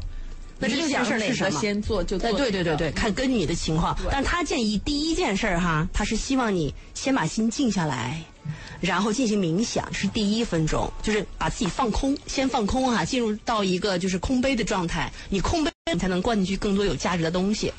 [0.60, 1.60] 那这六件事是什么？
[1.60, 2.32] 先做就做。
[2.34, 3.98] 对对对对，看跟你的情况。
[4.12, 8.24] 但是他建议第一件事哈，他是希望你先把心静下来，
[8.82, 15.12] 然后进行冥想，是第一分钟，就是把自己放空，先放空哈，进入到一个就是空杯的状态。
[15.30, 17.72] 你空杯，你才能灌进去更多有价值的东西。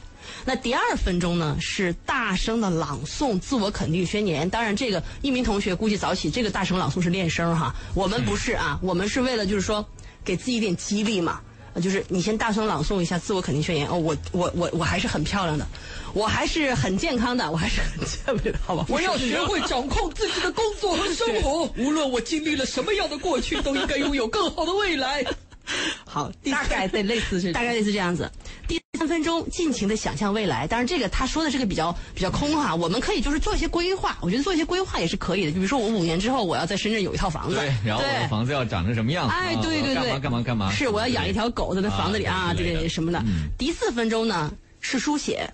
[0.44, 4.48] 那第二分钟呢，是大声的朗诵自我肯定宣言。
[4.48, 7.74] 当然，这个一鸣同学估计早起，这个大声朗诵是练声哈。
[7.94, 9.84] 我们不是啊，我们是为了就是说
[10.24, 11.40] 给自己一点激励嘛。
[11.81, 15.66] 就是你先大声朗诵一下自我肯定宣言哦，我我我我还是很漂亮的，
[16.12, 18.85] 我还是很健康的，我还是很健美的，好吧？
[18.88, 25.24] 我要学会掌控自己的工作和生活，无论我经历了什么样的过去，都应该拥有更好的未来。
[26.04, 28.31] 好，大概得类似是大概类似这样子。
[28.66, 30.66] 第三分钟尽情的想象未来。
[30.66, 34.18] 当然，这个他说的这个比较比较空哈，我们可以就是做一些规划。
[34.20, 35.52] 我觉得做一些规划也是可以的。
[35.52, 39.28] 就比如说，我五年之后我要在深圳有一套房子，对， 然后我的房子要长成什么样？
[39.28, 40.72] 哎，对对对，干嘛干嘛干嘛？
[40.72, 43.22] 是我要养一条狗在那房子里啊，这个什么的。
[43.56, 45.48] 第四分钟呢是书写。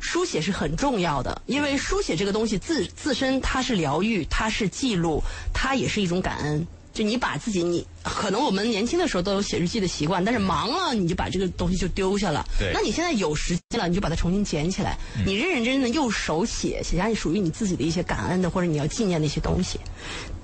[0.00, 5.20] 书写是很重要的，因为书写这个东西自自身它是疗愈，它是记录，
[5.52, 6.64] 它也是一种感恩。
[6.98, 12.44] 就你把自己，你可能我们年轻的时候都有写日记的习惯，但是忙了你就把这个东西就丢下了。
[12.58, 12.72] 对。
[12.74, 19.78] 那你现在有时间了，你就把它重新捡起来，你认认真真的用手写，写下你属于你自己的一些感恩的或者你要纪念的一些东西。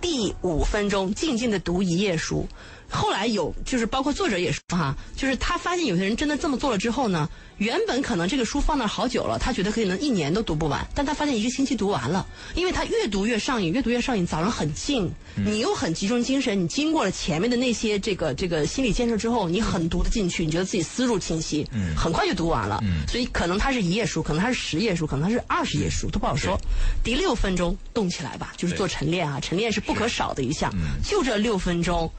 [0.00, 2.46] 第五分钟，静静的读一页书。
[2.90, 14.24] 后来有，就是包括作者也说哈，就是他发现有些人真的这么做了之后呢，原本可能这个书放那好久了，他觉得可能一年都读不完，但他发现一个星期读完了，因为他越读越上瘾，越读越上瘾。
[14.26, 21.66] 早上很静，你又很集中精神，你经过了前面的那些这个这个心理建设之后，你很读得进去，你觉得自己思路清晰，
[21.96, 22.82] 很快就读完了。
[23.08, 26.58] 所以可能他是一页书，可能他是十页书，可能他是二十页书，都不好说。
[27.02, 30.72] 第六分钟动起来吧，就是做晨练啊，晨练是不可少的一项，
[31.04, 32.10] 就这六分钟。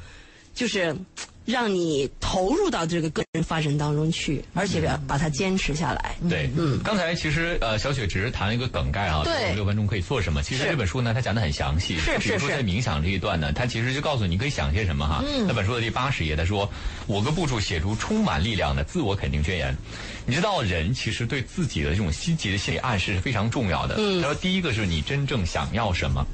[0.55, 0.95] 就是
[1.45, 6.15] 让你投入到这个个人发展当中去，而且要把它坚持下来。
[6.27, 10.41] 对，嗯，刚才其实呃，小雪只是谈了一个梗概啊，对，六分钟可以做什么？
[10.41, 11.97] 其实这本书呢，它讲的很详细。
[11.97, 12.19] 是是是。
[12.19, 15.23] 比如说在冥想这一段呢，它其实就告诉你可以想些什么哈。
[15.27, 15.45] 嗯。
[15.45, 16.67] 那本书的第八十页，他说
[17.05, 19.75] 五个步骤写出充满力量的自我肯定宣言。
[20.25, 23.95] 你知道，人其实对自己的这种积极的心理暗示是非常重要的。
[23.99, 24.19] 嗯。
[24.19, 26.25] 他说，第一个是你真正想要什么。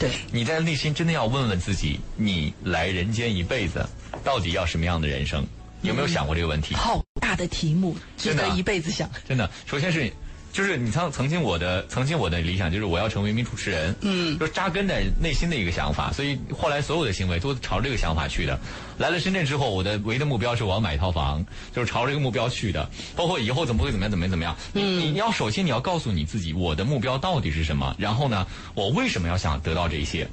[0.00, 3.86] 对，你在内心真的要问问自己，你来人间一辈子，
[4.24, 5.46] 到底要什么样的人生？
[5.82, 6.74] 有没有想过这个问题？
[6.74, 9.10] 好大的题目，值得一辈子想。
[9.28, 10.10] 真的，首先是。
[10.52, 18.58] 就是你曾曾经我的曾经我的理想就是我要成为一名主持人，嗯，就扎根在内心的一个想法，所以后来所有的行为都朝这个想法去的。
[18.98, 22.90] 来了深圳之后，我的唯一的目标是我要买一套房，就是朝这个目标去的。
[23.16, 30.28] 包括以后怎么会怎么样怎么样怎么样，你你要首先你要告诉你自己我的目标到底是什么，然后呢，我为什么要想得到这些？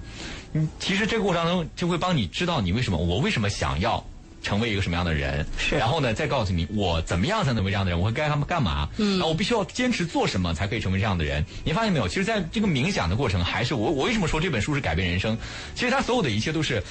[0.53, 4.03] 嗯，其实这个过程当中就会帮你知道你为什么我为什么想要。
[4.47, 5.45] 成为一个什么样的人？
[5.57, 7.99] 是，然后呢，再告诉你我怎么样才能为这样的人？
[7.99, 8.87] 我会该他们干嘛？
[8.95, 11.45] 嗯，然后我必须要坚持做什么才可以成为这样的人？
[11.65, 12.07] 你发现没有？
[12.07, 15.37] 其实，在这个冥想的过程，还是我我为什么说这本书是改变人生？
[15.75, 16.81] 其实，它所有的一切都是。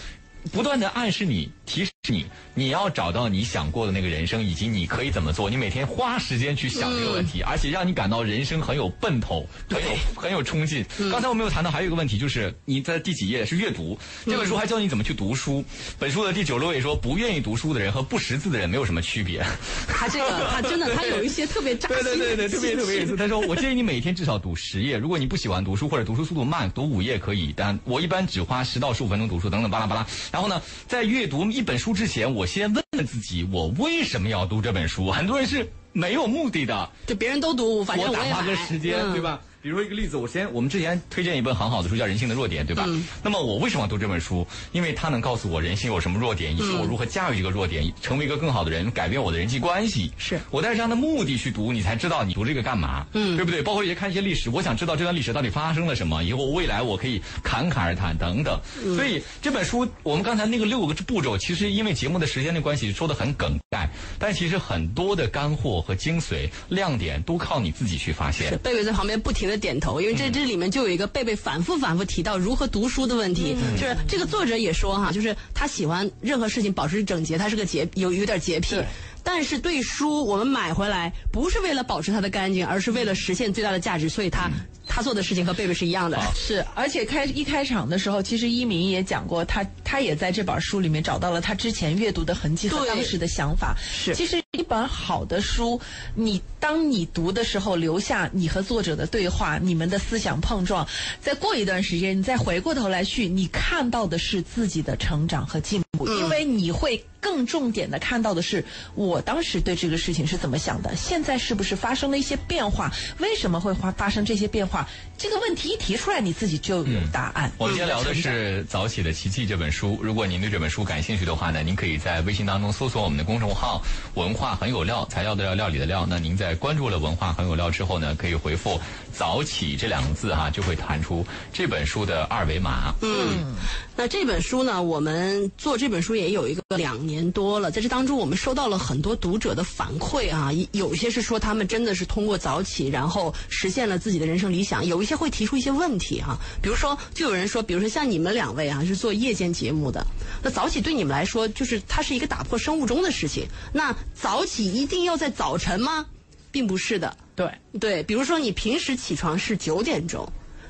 [0.53, 5.49] 不断的暗示你，提示你，你要找到你想过的那个人生，以及你可以怎么做。
[5.49, 10.85] 你每天花时间去想这个问题，而且让你感到人生很有奔头，很有很有冲劲。
[11.11, 15.65] 刚才我没有谈到还有一个问题，就是你在第几页是阅读这本书还教你怎么去读书。
[15.99, 19.45] 本书的第九六页说，不愿意读书的人和不识字的人没有什么区别。
[19.87, 21.97] 他这个 他真的他有一些特别扎心。
[22.03, 23.17] 对对对对，特别特别有意思。
[23.17, 24.97] 他说，我建议你每天至少读十页。
[24.99, 27.53] 如果你不喜欢读书或者读书速度慢，读五页可以。
[27.57, 30.07] 但我一般只花十到十五分钟读书，等等巴拉巴拉。
[30.33, 35.11] 然后呢，在阅读一本书之前，我先问问自己，我为什么要读这本书？
[35.11, 39.41] 很多人是没有目的的，就别人都读，反正我打发个时间，对吧？
[39.67, 42.87] 比如说一个例子，我先我们之前推荐一本很好的书，叫《人性的弱点》，对吧？
[43.21, 44.47] 那么我为什么要读这本书？
[44.71, 50.13] 因为它能告诉我人性有什么弱点，以及我如何驾驭这个弱点，成为一个更好的人，改变我的人际关系。
[50.19, 53.61] 是我带着这样的目的去读，你才知道你读这个干嘛，嗯，对不对？
[53.61, 58.61] 包括一些看一些历史，我想知道这段历史到底发生了什么，以后未来我可以侃侃而谈等等。
[58.95, 68.57] 所以这本书，我们刚才那个六个步骤，其实因为节目的时间的关系说的很梗概，但其实很多的干货和精髓亮点都靠你自己去发现。
[68.59, 70.27] 贝贝在旁边不停的点头，因为这。
[70.37, 78.77] 这里面就有一个贝贝反复反复提到如何读书的问题，就是这个作者也说哈，就是他喜欢任何事情保持整洁，他是个洁有有点洁癖，
[79.23, 84.51] 但是对书我们买回来不是为了保持它的干净，而是为了实现最大的价值，所以他。
[84.87, 93.75] 他做的事情和贝贝是一样的，是，而且开一开场的时候，其实一鸣也讲过，他他也在这本书里面找到了他之前阅读的痕迹和当时的想法。
[93.83, 95.81] 是，其实一本好的书，
[96.15, 100.87] 你当你读的时候，留下你和作者的对话，你们的思想碰撞，
[101.21, 114.76] 再过一段时间，你再回过头来去，你看到的是自己的成长和进步，因为你会更重点的看到的是，我当时对这个事情是怎么想的，现在是不是发生了一些变化，为什么会发发生这些变化？
[115.17, 117.51] 这个问题一提出来，你自己就有答案。
[117.59, 119.99] 我们今天聊的是《早起的奇迹》这本书。
[120.03, 123.83] 如果您对这本书感兴趣的话呢，您可以在微信当中搜索我们的公众号
[124.15, 126.07] “文化很有料”，材料的料，料理的料。
[126.09, 128.81] 那您在关注了“文化很有料”之后呢，可以回复
[129.13, 132.93] “早起”这两个字哈，就会弹出这本书的二维码。
[133.01, 133.55] 嗯，
[133.97, 150.05] 那这本书呢，我们做这本书也有一个个两年多了，在这当中，我们收到了很多读者的反馈啊，有些是说他们真的是通过早起，然后实现了自己的人生理想；有一些会提出一些问题哈、比如说，就有人说，比如说像你们两位啊，是做夜间节目的，
[150.43, 153.47] 那早起对你们来说，就是它是一个打破生物钟的事情。
[153.73, 156.07] 那早起一定要在早晨吗？
[156.51, 157.17] 并不是的。
[157.35, 160.27] 对，对，比如说你平时起床是九点钟，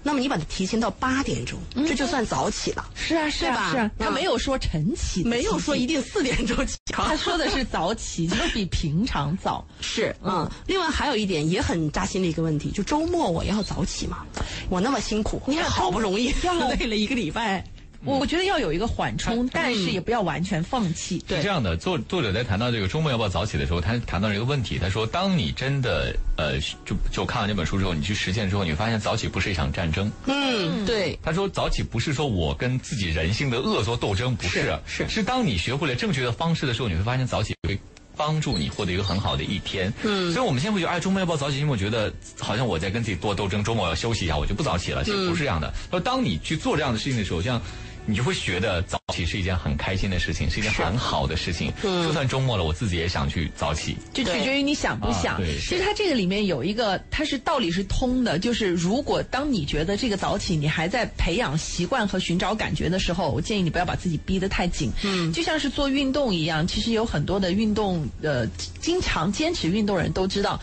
[0.06, 2.88] 那么你把它提前到八点钟，这就算早起了。
[2.94, 9.66] 是啊，是吧啊，是啊，他嗯没有说晨起没有说一定四点钟起床，他说的是早起，就是比平常早。
[9.82, 10.48] 是嗯。
[10.68, 14.24] 另外还有一点也很扎心的一个问题，就周末我要早起嘛，
[14.70, 16.32] 我那么辛苦，你看好不容易
[16.78, 17.64] 累了一个礼拜，
[18.06, 21.22] 我我觉得要有一个缓冲，但是也不要完全放弃。
[21.26, 24.78] 对是这样的，作作者在谈到这个周末要不要早起的时候，他谈到了一个问题。
[24.78, 30.10] 他说，当你真的呃，就就看完这本书之后，你去实践之后，你会发现早起不是一场战争。
[30.26, 37.78] 嗯，对，他说，早起不是说我跟自己人性的恶作斗争，不是，是是当你学会了正确的方式的时候，你会发现早起会。
[38.18, 41.58] 帮助你获得一个很好的一天，嗯，所以我们现在会觉得，哎，周末要不要早起？
[41.58, 45.04] 因为我觉得好像我在跟自己多斗争，周末要休息一下，我就不早起了。
[45.04, 45.70] 其实不是这样的。
[45.90, 47.60] 他说，当你去做这样的事情的时候，像
[48.06, 51.72] 你就会觉得早起是一件很开心的事情，是一件很好的事情。
[51.82, 53.96] 就算周末了，我自己也想去早起。
[54.14, 55.34] 就取决于你想不想。
[55.34, 64.92] 啊对其实它这个里面有一个，它是道理是通的，就是如果当你觉得这个早起你还在培养习惯和寻找感觉的时候，我建议你不要把自己逼得太紧。
[65.02, 68.46] 嗯，就像是做运动一样，其实有很多的运动呃，
[68.80, 70.60] 经常坚持运动人都知道，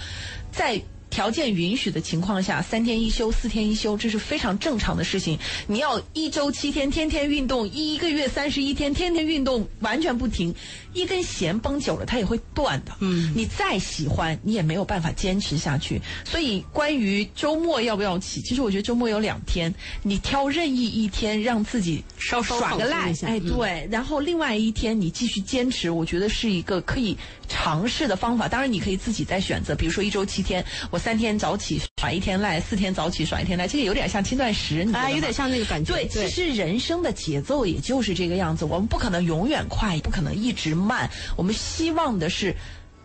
[0.52, 0.82] 在。
[1.14, 5.38] 条件允许的情况下，三天一休、四天一休，这是非常正常的事情。
[5.68, 10.56] 你要一周七天，天天运动；一个月三十一天，天天运动，完全不停。
[10.94, 12.92] 一根弦绷久了，它也会断的。
[13.00, 16.02] 嗯，你再喜欢，你也没有办法坚持下去。
[16.24, 23.88] 所以，关于周末要不要起，其实我觉得周末有两天，你挑任意一天，让自己稍稍耍个赖哎，嗯对。
[23.92, 28.48] 然后另外一天你继续坚持，我觉得是一个可以尝试的方法。
[28.48, 35.94] 当然，你可以自己再选择，比如说一周七天，我三天早起耍一天赖，四天早起耍一天赖，这个有点像轻断食，你哎，有点像那个感觉。
[35.94, 41.10] 对，其实人生的节奏也就是这个样子，我们不可能永远快，也不可能一直慢。
[41.38, 42.56] 我们希望的是，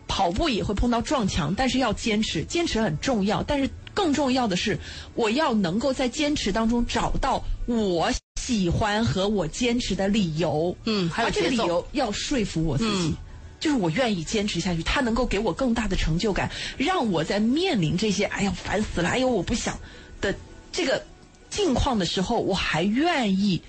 [0.07, 3.43] 跑步也会碰到撞墙，但是要坚持，坚持很重要。
[3.43, 4.79] 但是更重要的是，
[5.15, 8.11] 我要能够在坚持当中找到我
[8.41, 10.77] 喜欢和我坚持的理由。
[10.85, 13.09] 嗯还有而这个理由要说服我自己。
[13.09, 13.17] 嗯
[13.61, 19.77] 就是我愿意坚持下去，它能够给我更大的成就感，让我在面临这些“哎呀烦死了”“哎呦我不想”
[20.23, 20.33] 的
[20.71, 21.05] 这个
[21.51, 23.61] 境况的时候，我还愿意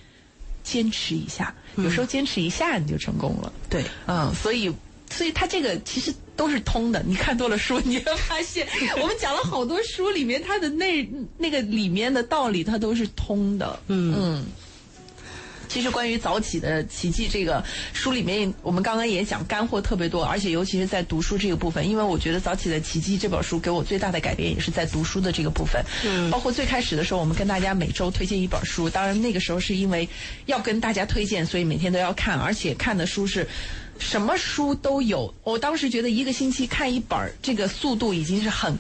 [0.70, 1.54] 坚持一下。
[1.78, 3.52] 有时候坚持一下你就成功了。
[3.70, 4.72] 对，嗯，所以，
[5.10, 7.02] 所以它这个其实都是通的。
[7.06, 8.68] 你看多了书，你会发现，
[9.02, 13.80] 我们讲了好多书里面，它的那那个里面的道理，它都是通的。
[13.88, 14.46] 嗯嗯。
[15.70, 25.82] 其实关于早起的奇迹这个书里面，我们刚刚也讲干货特别多，而且尤其是在读书这个部分，因为我觉得《早起的奇迹》这本书给我最大的改变也是在读书的这个部分。
[26.04, 30.10] 嗯，包括最开始的时候，我们跟大家每周推荐一本书，当然那个时候是因为
[30.48, 33.48] 要跟大家推荐，所以每天都要看，而且看的书是。
[34.02, 38.74] 什么书都有，我当时觉得一个星期看一本儿，这个速度已经是很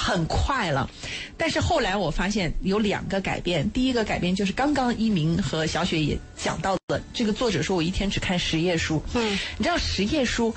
[0.00, 0.88] 很快了。
[1.36, 10.54] 但是后来我发现有两个改变，第一个改变就是刚刚一鸣和小雪也讲到了，这个作者说我一天只看十页书，嗯，你知道十页书。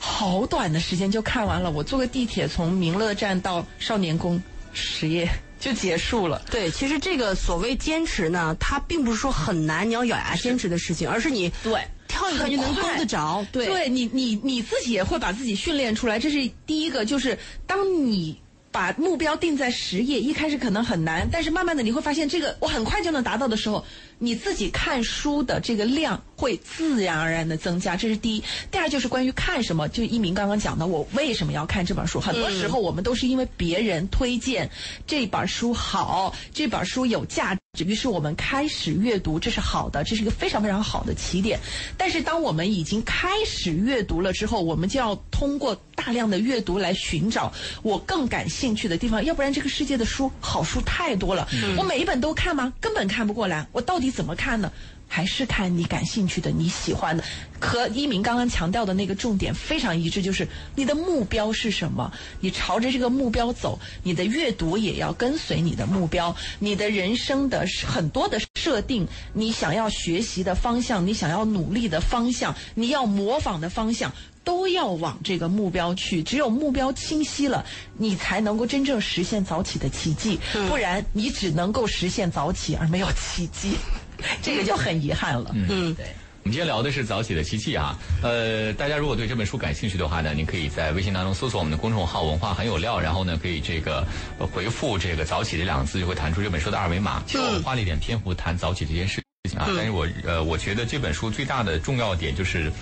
[0.00, 4.40] 好短的时间就看完了，我坐个地铁从民乐站到少年宫，
[4.72, 5.28] 十页
[5.58, 6.40] 就结束了。
[6.48, 13.44] 对，其实这个所谓坚持呢，它并不是说很难，你要咬牙坚持的事情，而是你对，跳一跳就能够得着。
[13.50, 16.16] 对，对你，你你自己也会把自己训练出来。
[16.16, 18.40] 这是第一个，就是当你
[18.78, 23.84] 把目标定在十页，一开始可能很难，但是慢慢的你会发现，这个我很快就能达到的时候，
[24.18, 27.96] 你自己看书的这个量会自然而然的增加。
[27.96, 28.44] 这是第一。
[28.70, 32.20] 第二就是关于看什么，就一鸣刚刚讲的，我为什么要看这本书？
[32.20, 34.70] 很多时候我们都是因为别人推荐
[35.06, 37.60] 这本书好，这本书有价值。
[37.84, 41.60] 于是我们开始阅读，这是好的，这是一个非常非常好的起点。
[41.96, 47.52] 但是当我们已经开始阅读了之后，我们就要通过大量的阅读来寻找
[47.82, 52.72] 我更感兴趣的地方，要不然这个世界的书好书太多了，我每一本都看吗？
[52.80, 53.64] 根本看不过来。
[53.70, 54.72] 我到底你怎么看呢？
[55.06, 57.22] 还是看你感兴趣的、你喜欢的，
[57.60, 62.10] 和一鸣刚刚强调的那个重点非常一致，就是你的目标是什么？
[62.40, 74.10] 你朝着这个目标走，你的阅读也要跟随你的目标，你的人生的很多的设定，你想要学习的方向，你想要努力的方向，你要模仿的方向。
[74.48, 77.62] 都要往这个目标去，只有目标清晰了，
[77.98, 80.40] 你才能够真正实现早起的奇迹。
[80.70, 83.74] 不然，你只能够实现早起，而没有奇迹，
[84.40, 85.50] 这个就很遗憾了。
[85.52, 86.06] 嗯，对。
[86.44, 94.02] 我们今天聊的是早起的奇迹啊，呃，大家如果对这本书感兴趣的话呢，您可以在微信当中搜索我们的公众号“文化很有料”，然后呢，可以这个
[94.38, 97.22] 呃回复这个“早起”这两个字，就会弹出这本书的二维码。
[97.26, 102.72] 其实我们花了一点篇幅谈早起这件事情啊，但是我呃，我觉得这本书最大的重要点就是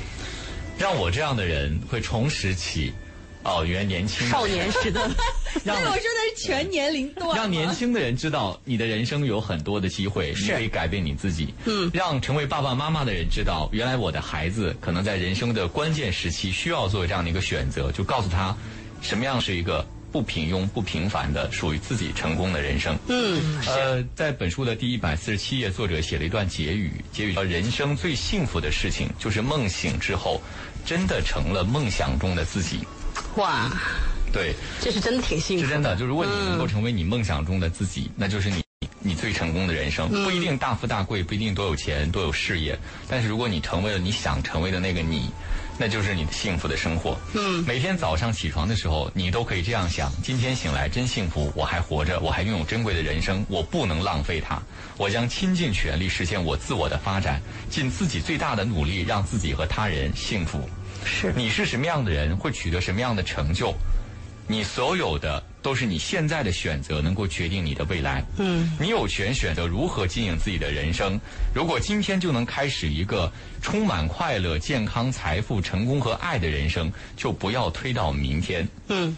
[0.78, 2.92] 让我这样的人会重拾起。
[3.48, 5.00] 哦，原来年轻少年时的，
[5.62, 11.54] 让我说的是全年龄段，让年轻的人知道你的人生有很多的机会，你可以改变你自己。
[11.64, 18.52] 嗯，让成为爸爸妈妈的人知道，原来我的孩子可能在人生的关键时期需要做这样的一个选择，就告诉他
[19.00, 19.86] 什么样是一个
[20.16, 22.96] 不平庸、不平凡的属于自己成功的人生。
[23.06, 30.40] 嗯，呃，在本书的第一百四十七页，作者写了一段结语，结语说：“人生最幸福的事情，就是梦醒之后，
[30.86, 32.78] 真的成了梦想中的自己。”
[33.36, 33.70] 哇，
[34.32, 35.66] 对，这是真的挺幸福。
[35.66, 38.62] 是真的，就如果你能够成为你梦想中的自己，那就是你
[39.00, 40.08] 你最成功的人生。
[40.24, 45.28] 不一定大富大贵，不一定多有钱多有事业，但是如果你成为了你想成为的那个你，
[45.78, 47.18] 那就是你的幸福的生活。
[47.34, 54.60] 嗯，每天早上起床的时候，你都可以这样想：今天醒来真幸福，我还活着，我还拥有珍贵的人生，我不能浪费它。
[54.96, 60.68] 我将倾尽全力实现我自我的发展，尽自己最大的努力，让自己和他人幸福。
[61.04, 63.74] 是，你是什么样的人，会取得什么样的成就，
[64.46, 68.22] 你所有的都是你现在的选择能够决定你的未来。
[68.36, 71.18] 嗯，你有权选择如何经营自己的人生。
[71.52, 73.28] 如果今天就能开始一个
[73.60, 78.68] 充满快乐、健康、财富、成功和爱的人生，就不要推到明天。
[78.86, 79.16] 嗯，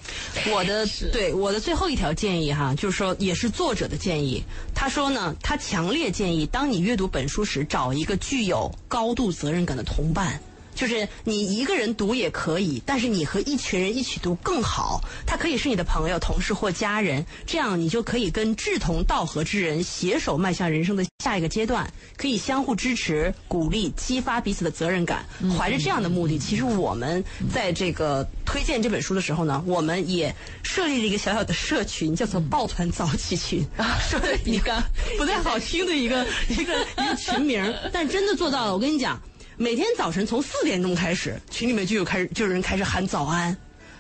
[0.51, 4.43] 我的对我的最后一条建议哈，就是说也是作者的建议。
[4.75, 10.41] 他说呢，他强烈建议，当你阅读本书时，找一个具有高度责任感的同伴。
[10.79, 15.01] 就是你一个人读也可以，但是你和一群人一起读更好。
[15.27, 25.27] 他可以是你的朋友、同事或家人，这样你就可以跟志同道合之人携手迈向人生的下一个阶段，可以相互支持、鼓励、激发彼此的责任感。
[25.59, 33.67] 怀着这样的目的，其实我们在这个推荐这本书的时候呢，我们也设立了一个小小的社群，叫做“抱团早起群”，
[34.09, 34.81] 说的一个
[35.19, 38.73] 不太好听的一个一个一个群名，但真的做到了。
[38.73, 39.21] 我跟你讲。
[39.61, 43.57] 每天早晨从四点钟开始，群里面就有开始就有人开始喊早安。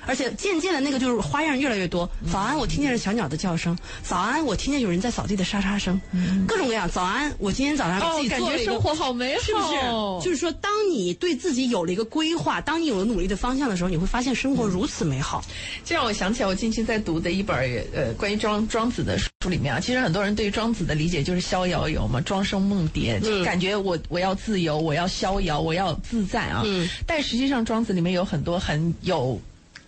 [0.09, 2.09] 而且渐渐的，那个就是花样越来越多。
[2.33, 3.77] 早安，我听见了小鸟的叫声。
[4.03, 6.01] 早安，我听见有人在扫地的沙沙声。
[6.47, 6.89] 各种各样。
[6.89, 10.25] 早安，我今天早上自己感觉生活好美好，是不是？
[10.25, 15.45] 就是说，当你对自己有了一个规划，当你有了努力的方向的时候，你会发现生活如此美好。
[15.85, 17.55] 这让我想起来，我近期在读的一本
[17.95, 26.63] 呃关于庄庄子的书里面啊，其实很多人对于庄子的理解就是逍遥游嘛，庄生梦蝶，就感觉我我要自由，我要逍遥，我要自在啊。
[26.65, 26.89] 嗯。
[27.07, 29.39] 但实际上，庄子里面有很多很有。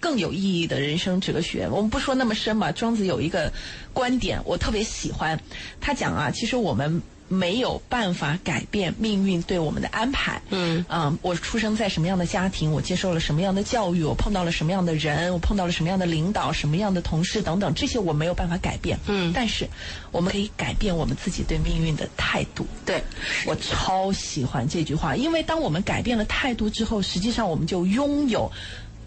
[0.00, 2.72] 更有意义的人生哲学，我们不说那么深嘛。
[2.72, 3.52] 庄子有一个
[3.92, 5.38] 观点，我特别喜欢。
[5.80, 10.40] 他讲啊，其实我们没有办法改变命运对我们的安排。
[10.48, 18.98] 嗯啊，我出生在什么样的家庭，我接受了什么样的教育，我碰到了什么样的人，我碰到了什么样的领导、什么样的同事等等，这些我没有办法改变。
[19.06, 19.68] 嗯，但是
[20.10, 22.66] 我们可以改变我们自己对命运的态度。
[22.86, 23.00] 对，
[23.46, 28.50] 我超喜欢这句话，因为当我们改变了态度之后，实际上我们就拥有。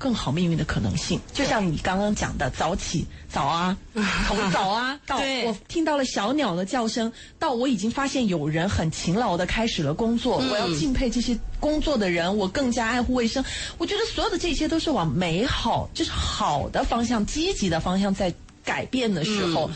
[0.04, 3.78] 更好命运的可能性，就像你刚刚讲的，早起早啊，
[4.28, 13.42] 从早啊到我听到了小鸟的叫声，到我已经发现有人很勤劳的开始了工作，我要敬佩这些工作的人，我更加爱护卫生。
[13.78, 18.34] 我觉得所有的这些都是往美好，就是好的方向、积极的方向在
[18.66, 19.72] 改变的时候，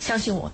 [0.00, 0.50] 相信我，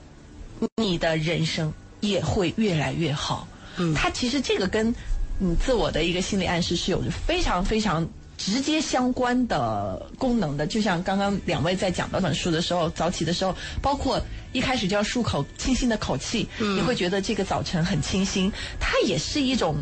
[0.76, 3.48] 你的人生也会越来越好。
[3.78, 4.94] 嗯，它其实这个跟
[5.40, 8.06] 嗯自我的一个心理暗示是有着非常非常。
[8.36, 14.20] 直接相关的功能的，就像刚刚两位在讲这本书的时候，早起的时候，包括
[14.52, 18.52] 一开始就要漱口清新的口气，你会觉得这个早晨很清新。
[18.78, 19.76] 它也是一种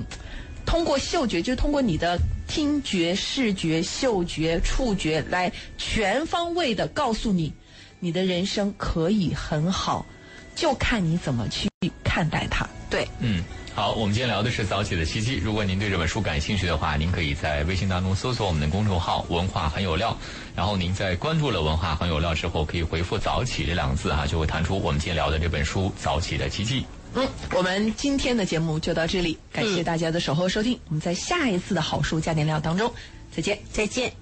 [0.65, 7.53] 通过嗅觉，就通过你的听觉、视觉、嗅觉、触觉来全方位的告诉你，
[7.99, 10.07] 你的人生可以很好，
[10.55, 11.69] 就看你怎么去
[12.05, 12.69] 看待它。
[12.89, 13.43] 对，嗯。
[13.75, 15.35] 好，我们今天聊的是早起的奇迹。
[15.35, 20.17] 如果您对这本书感兴趣的话，您可以在微信当中搜索我们的公众号“文化很有料”，
[20.55, 26.83] 然后您在关注了“文化很有料”之后，可以回复“早起”这两个字啊，就会弹出我们今天聊的这本书《早起的奇迹》。
[27.15, 30.79] 嗯，我们今天的节目就到这里，感谢大家的守候收听。
[30.87, 32.93] 我们在下一次的好书加点料当中
[33.35, 34.13] 再见，再见。